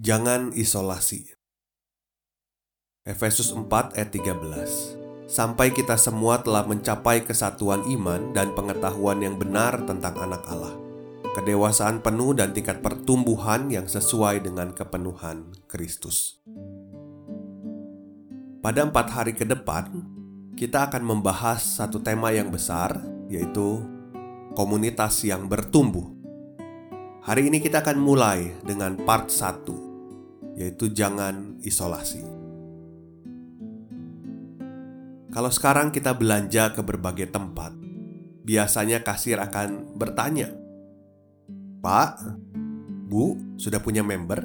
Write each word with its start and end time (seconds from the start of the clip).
Jangan 0.00 0.56
isolasi. 0.56 1.28
Efesus 3.04 3.52
4 3.52 4.00
ayat 4.00 4.08
13. 4.08 5.28
Sampai 5.28 5.76
kita 5.76 6.00
semua 6.00 6.40
telah 6.40 6.64
mencapai 6.64 7.20
kesatuan 7.20 7.84
iman 7.84 8.32
dan 8.32 8.56
pengetahuan 8.56 9.20
yang 9.20 9.36
benar 9.36 9.84
tentang 9.84 10.16
anak 10.16 10.40
Allah. 10.48 10.72
Kedewasaan 11.36 12.00
penuh 12.00 12.32
dan 12.32 12.56
tingkat 12.56 12.80
pertumbuhan 12.80 13.68
yang 13.68 13.84
sesuai 13.84 14.40
dengan 14.40 14.72
kepenuhan 14.72 15.52
Kristus. 15.68 16.40
Pada 18.64 18.88
empat 18.88 19.12
hari 19.12 19.36
ke 19.36 19.44
depan, 19.44 20.00
kita 20.56 20.88
akan 20.88 21.04
membahas 21.04 21.60
satu 21.60 22.00
tema 22.00 22.32
yang 22.32 22.48
besar, 22.48 23.04
yaitu 23.28 23.84
komunitas 24.56 25.28
yang 25.28 25.44
bertumbuh. 25.44 26.08
Hari 27.20 27.52
ini 27.52 27.60
kita 27.60 27.84
akan 27.84 28.00
mulai 28.00 28.56
dengan 28.64 28.96
part 28.96 29.28
1, 29.28 29.89
yaitu 30.60 30.92
jangan 30.92 31.56
isolasi. 31.64 32.20
Kalau 35.32 35.48
sekarang 35.48 35.88
kita 35.88 36.12
belanja 36.12 36.76
ke 36.76 36.84
berbagai 36.84 37.32
tempat, 37.32 37.72
biasanya 38.44 39.00
kasir 39.00 39.40
akan 39.40 39.96
bertanya, 39.96 40.52
Pak, 41.80 42.20
Bu, 43.08 43.56
sudah 43.56 43.80
punya 43.80 44.04
member? 44.04 44.44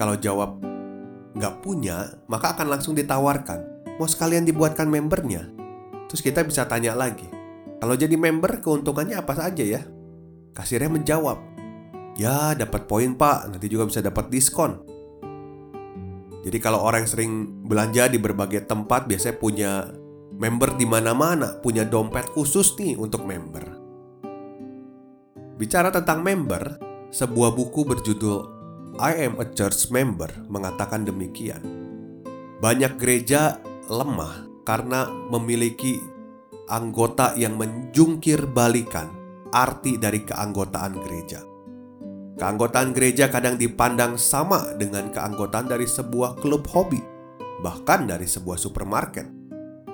Kalau 0.00 0.16
jawab 0.16 0.56
nggak 1.36 1.60
punya, 1.60 2.16
maka 2.24 2.56
akan 2.56 2.72
langsung 2.72 2.96
ditawarkan. 2.96 3.84
Mau 4.00 4.08
sekalian 4.08 4.48
dibuatkan 4.48 4.88
membernya? 4.88 5.44
Terus 6.08 6.24
kita 6.24 6.40
bisa 6.48 6.64
tanya 6.64 6.96
lagi, 6.96 7.28
kalau 7.76 7.92
jadi 7.92 8.16
member 8.16 8.64
keuntungannya 8.64 9.20
apa 9.20 9.36
saja 9.36 9.62
ya? 9.68 9.84
Kasirnya 10.56 10.88
menjawab, 10.88 11.50
Ya, 12.18 12.52
dapat 12.52 12.84
poin 12.84 13.14
pak, 13.16 13.48
nanti 13.48 13.70
juga 13.70 13.86
bisa 13.86 14.04
dapat 14.04 14.28
diskon. 14.28 14.99
Jadi 16.40 16.58
kalau 16.58 16.80
orang 16.80 17.04
yang 17.04 17.12
sering 17.12 17.32
belanja 17.68 18.08
di 18.08 18.16
berbagai 18.16 18.64
tempat 18.64 19.04
biasanya 19.04 19.36
punya 19.36 19.72
member 20.40 20.72
di 20.80 20.88
mana-mana, 20.88 21.60
punya 21.60 21.84
dompet 21.84 22.32
khusus 22.32 22.72
nih 22.80 22.96
untuk 22.96 23.28
member. 23.28 23.64
Bicara 25.60 25.92
tentang 25.92 26.24
member, 26.24 26.80
sebuah 27.12 27.52
buku 27.52 27.84
berjudul 27.84 28.38
I 28.96 29.28
Am 29.28 29.36
a 29.36 29.46
Church 29.52 29.92
Member 29.92 30.32
mengatakan 30.48 31.04
demikian. 31.04 31.60
Banyak 32.64 32.96
gereja 32.96 33.60
lemah 33.92 34.48
karena 34.64 35.12
memiliki 35.28 36.00
anggota 36.72 37.36
yang 37.36 37.60
menjungkir 37.60 38.48
balikan 38.48 39.12
arti 39.52 40.00
dari 40.00 40.24
keanggotaan 40.24 40.94
gereja. 41.04 41.49
Keanggotaan 42.40 42.96
gereja 42.96 43.28
kadang 43.28 43.60
dipandang 43.60 44.16
sama 44.16 44.72
dengan 44.80 45.12
keanggotaan 45.12 45.68
dari 45.68 45.84
sebuah 45.84 46.40
klub 46.40 46.64
hobi, 46.72 46.96
bahkan 47.60 48.08
dari 48.08 48.24
sebuah 48.24 48.56
supermarket. 48.56 49.28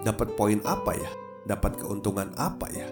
Dapat 0.07 0.39
poin 0.39 0.63
apa 0.63 0.95
ya? 0.95 1.11
Dapat 1.43 1.83
keuntungan 1.83 2.31
apa 2.39 2.71
ya? 2.71 2.87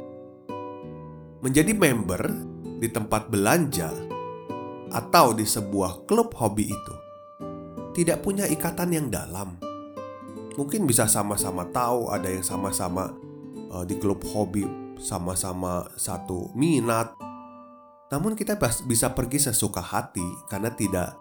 Menjadi 1.39 1.71
member 1.71 2.35
di 2.83 2.91
tempat 2.91 3.31
belanja 3.31 3.95
atau 4.91 5.31
di 5.31 5.47
sebuah 5.47 6.03
klub 6.11 6.35
hobi 6.35 6.75
itu 6.75 6.95
tidak 7.95 8.27
punya 8.27 8.51
ikatan 8.51 8.91
yang 8.91 9.07
dalam. 9.07 9.55
Mungkin 10.59 10.83
bisa 10.83 11.07
sama-sama 11.07 11.71
tahu, 11.71 12.11
ada 12.11 12.27
yang 12.27 12.43
sama-sama 12.43 13.15
uh, 13.71 13.87
di 13.87 14.03
klub 14.03 14.19
hobi, 14.35 14.67
sama-sama 14.99 15.87
satu 15.95 16.51
minat, 16.59 17.15
namun 18.13 18.37
kita 18.37 18.61
bisa 18.85 19.13
pergi 19.17 19.41
sesuka 19.41 19.81
hati 19.81 20.25
karena 20.53 20.69
tidak 20.75 21.17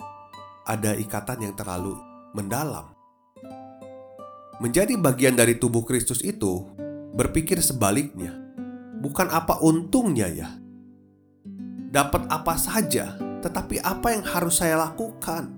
ada 0.68 0.96
ikatan 0.96 1.48
yang 1.48 1.54
terlalu 1.56 1.96
mendalam. 2.36 2.92
Menjadi 4.60 4.96
bagian 5.00 5.36
dari 5.36 5.60
tubuh 5.60 5.84
Kristus 5.84 6.24
itu 6.24 6.68
berpikir 7.16 7.60
sebaliknya. 7.60 8.36
Bukan 9.04 9.28
apa 9.32 9.60
untungnya 9.60 10.28
ya. 10.32 10.50
Dapat 11.94 12.32
apa 12.32 12.56
saja, 12.56 13.20
tetapi 13.44 13.84
apa 13.84 14.16
yang 14.16 14.24
harus 14.24 14.64
saya 14.64 14.80
lakukan? 14.80 15.52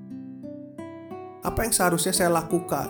Apa 1.46 1.70
yang 1.70 1.74
seharusnya 1.74 2.12
saya 2.12 2.34
lakukan? 2.34 2.90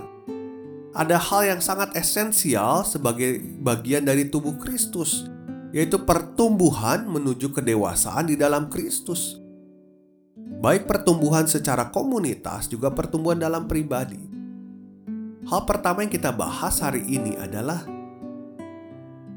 Ada 0.96 1.20
hal 1.20 1.42
yang 1.56 1.60
sangat 1.60 1.92
esensial 2.00 2.88
sebagai 2.88 3.44
bagian 3.60 4.08
dari 4.08 4.32
tubuh 4.32 4.56
Kristus 4.56 5.28
yaitu 5.76 6.00
pertumbuhan 6.08 7.04
menuju 7.04 7.52
kedewasaan 7.52 8.32
di 8.32 8.40
dalam 8.40 8.72
Kristus. 8.72 9.36
Baik 10.64 10.88
pertumbuhan 10.88 11.52
secara 11.52 11.92
komunitas 11.92 12.72
juga 12.72 12.96
pertumbuhan 12.96 13.36
dalam 13.36 13.68
pribadi. 13.68 14.24
Hal 15.52 15.68
pertama 15.68 16.08
yang 16.08 16.10
kita 16.16 16.32
bahas 16.32 16.80
hari 16.80 17.04
ini 17.04 17.36
adalah 17.36 17.84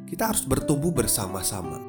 kita 0.06 0.30
harus 0.30 0.46
bertumbuh 0.46 0.94
bersama-sama. 0.94 1.82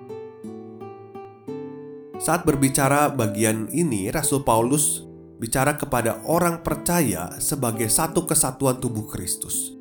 Saat 2.18 2.44
berbicara 2.44 3.08
bagian 3.14 3.70
ini, 3.72 4.12
Rasul 4.12 4.44
Paulus 4.44 5.08
bicara 5.40 5.78
kepada 5.78 6.20
orang 6.28 6.66
percaya 6.66 7.38
sebagai 7.40 7.88
satu 7.88 8.28
kesatuan 8.28 8.82
tubuh 8.82 9.08
Kristus. 9.08 9.72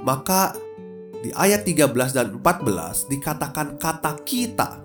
Maka 0.00 0.56
di 1.22 1.30
ayat 1.30 1.62
13 1.62 2.18
dan 2.18 2.34
14 2.42 3.06
dikatakan 3.06 3.78
kata 3.78 4.26
kita 4.26 4.82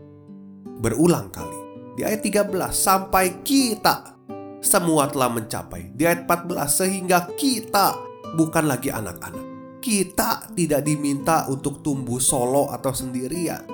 berulang 0.78 1.34
kali. 1.34 1.66
Di 1.98 2.06
ayat 2.06 2.22
13 2.22 2.54
sampai 2.70 3.42
kita 3.42 4.14
semua 4.62 5.10
telah 5.10 5.34
mencapai. 5.34 5.98
Di 5.98 6.06
ayat 6.06 6.30
14 6.30 6.70
sehingga 6.70 7.26
kita 7.34 7.98
bukan 8.38 8.70
lagi 8.70 8.94
anak-anak. 8.94 9.46
Kita 9.82 10.54
tidak 10.54 10.86
diminta 10.86 11.50
untuk 11.50 11.82
tumbuh 11.82 12.22
solo 12.22 12.70
atau 12.70 12.94
sendirian. 12.94 13.66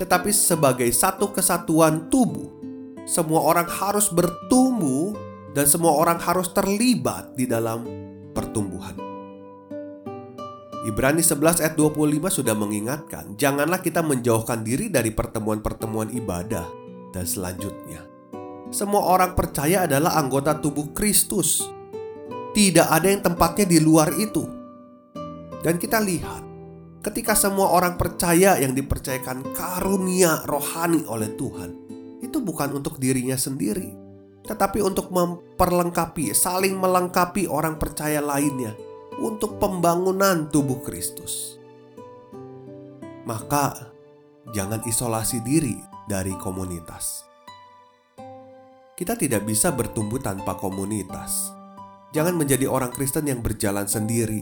Tetapi 0.00 0.32
sebagai 0.32 0.88
satu 0.92 1.28
kesatuan 1.28 2.08
tubuh, 2.08 2.56
semua 3.04 3.44
orang 3.44 3.68
harus 3.68 4.08
bertumbuh 4.08 5.12
dan 5.52 5.68
semua 5.68 5.92
orang 5.92 6.20
harus 6.20 6.52
terlibat 6.52 7.36
di 7.36 7.48
dalam 7.48 7.84
pertumbuhan. 8.32 8.75
Ibrani 10.86 11.18
11 11.18 11.66
ayat 11.66 11.74
25 11.74 12.30
sudah 12.30 12.54
mengingatkan, 12.54 13.34
janganlah 13.34 13.82
kita 13.82 14.06
menjauhkan 14.06 14.62
diri 14.62 14.86
dari 14.86 15.10
pertemuan-pertemuan 15.10 16.14
ibadah 16.14 16.62
dan 17.10 17.26
selanjutnya. 17.26 18.06
Semua 18.70 19.02
orang 19.02 19.34
percaya 19.34 19.90
adalah 19.90 20.14
anggota 20.14 20.54
tubuh 20.54 20.94
Kristus. 20.94 21.66
Tidak 22.54 22.86
ada 22.86 23.10
yang 23.10 23.18
tempatnya 23.18 23.66
di 23.66 23.82
luar 23.82 24.14
itu. 24.14 24.46
Dan 25.58 25.74
kita 25.82 25.98
lihat, 25.98 26.46
ketika 27.02 27.34
semua 27.34 27.74
orang 27.74 27.98
percaya 27.98 28.54
yang 28.54 28.70
dipercayakan 28.70 29.42
karunia 29.58 30.46
rohani 30.46 31.02
oleh 31.10 31.34
Tuhan, 31.34 31.70
itu 32.22 32.38
bukan 32.38 32.78
untuk 32.78 33.02
dirinya 33.02 33.34
sendiri, 33.34 33.90
tetapi 34.46 34.78
untuk 34.86 35.10
memperlengkapi, 35.10 36.30
saling 36.30 36.78
melengkapi 36.78 37.50
orang 37.50 37.74
percaya 37.74 38.22
lainnya 38.22 38.85
untuk 39.20 39.56
pembangunan 39.56 40.48
tubuh 40.52 40.84
Kristus. 40.84 41.56
Maka, 43.24 43.90
jangan 44.52 44.84
isolasi 44.86 45.40
diri 45.42 45.74
dari 46.06 46.36
komunitas. 46.38 47.26
Kita 48.96 49.12
tidak 49.18 49.44
bisa 49.44 49.74
bertumbuh 49.74 50.22
tanpa 50.22 50.56
komunitas. 50.56 51.52
Jangan 52.16 52.32
menjadi 52.32 52.64
orang 52.64 52.94
Kristen 52.94 53.28
yang 53.28 53.44
berjalan 53.44 53.84
sendiri. 53.84 54.40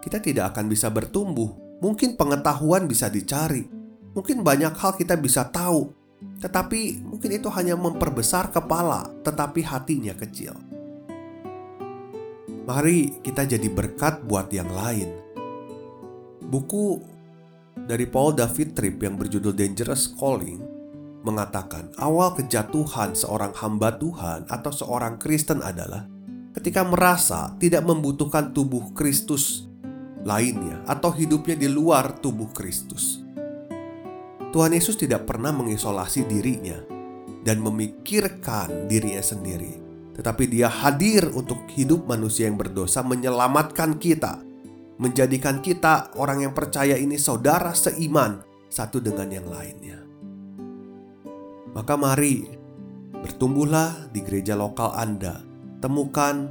Kita 0.00 0.16
tidak 0.22 0.56
akan 0.56 0.70
bisa 0.70 0.88
bertumbuh. 0.88 1.52
Mungkin 1.84 2.16
pengetahuan 2.16 2.88
bisa 2.90 3.06
dicari, 3.06 3.62
mungkin 4.10 4.42
banyak 4.42 4.74
hal 4.74 4.98
kita 4.98 5.14
bisa 5.14 5.46
tahu, 5.46 5.94
tetapi 6.42 7.06
mungkin 7.06 7.30
itu 7.38 7.46
hanya 7.54 7.78
memperbesar 7.78 8.50
kepala, 8.50 9.06
tetapi 9.22 9.62
hatinya 9.62 10.10
kecil. 10.18 10.67
Mari 12.68 13.24
kita 13.24 13.48
jadi 13.48 13.64
berkat 13.72 14.28
buat 14.28 14.52
yang 14.52 14.68
lain. 14.68 15.08
Buku 16.44 17.00
dari 17.88 18.04
Paul 18.04 18.36
David 18.36 18.76
Tripp 18.76 19.00
yang 19.00 19.16
berjudul 19.16 19.56
Dangerous 19.56 20.12
Calling 20.12 20.60
mengatakan 21.24 21.88
awal 21.96 22.36
kejatuhan 22.36 23.16
seorang 23.16 23.56
hamba 23.56 23.96
Tuhan 23.96 24.44
atau 24.52 24.68
seorang 24.68 25.16
Kristen 25.16 25.64
adalah 25.64 26.04
ketika 26.60 26.84
merasa 26.84 27.56
tidak 27.56 27.88
membutuhkan 27.88 28.52
tubuh 28.52 28.92
Kristus 28.92 29.64
lainnya 30.28 30.84
atau 30.84 31.08
hidupnya 31.08 31.56
di 31.56 31.72
luar 31.72 32.20
tubuh 32.20 32.52
Kristus. 32.52 33.24
Tuhan 34.52 34.76
Yesus 34.76 35.00
tidak 35.00 35.24
pernah 35.24 35.56
mengisolasi 35.56 36.28
dirinya 36.28 36.76
dan 37.40 37.64
memikirkan 37.64 38.92
dirinya 38.92 39.24
sendiri, 39.24 39.87
tetapi 40.18 40.50
Dia 40.50 40.66
hadir 40.66 41.30
untuk 41.30 41.62
hidup 41.70 42.10
manusia 42.10 42.50
yang 42.50 42.58
berdosa, 42.58 43.06
menyelamatkan 43.06 44.02
kita, 44.02 44.42
menjadikan 44.98 45.62
kita 45.62 46.10
orang 46.18 46.42
yang 46.42 46.52
percaya 46.58 46.98
ini 46.98 47.14
saudara 47.14 47.70
seiman 47.70 48.42
satu 48.66 48.98
dengan 48.98 49.30
yang 49.30 49.46
lainnya. 49.46 50.02
Maka 51.70 51.94
mari 51.94 52.50
bertumbuhlah 53.22 54.10
di 54.10 54.18
gereja 54.26 54.58
lokal 54.58 54.90
Anda, 54.98 55.38
temukan, 55.78 56.50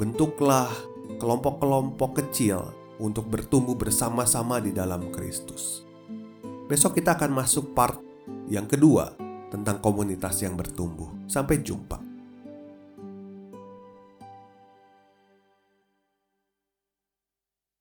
bentuklah 0.00 0.72
kelompok-kelompok 1.20 2.24
kecil 2.24 2.72
untuk 2.96 3.28
bertumbuh 3.28 3.76
bersama-sama 3.76 4.56
di 4.56 4.72
dalam 4.72 5.12
Kristus. 5.12 5.84
Besok 6.64 6.96
kita 6.96 7.20
akan 7.20 7.44
masuk 7.44 7.76
part 7.76 8.00
yang 8.48 8.64
kedua 8.64 9.12
tentang 9.52 9.84
komunitas 9.84 10.40
yang 10.40 10.56
bertumbuh. 10.56 11.28
Sampai 11.28 11.60
jumpa. 11.60 12.11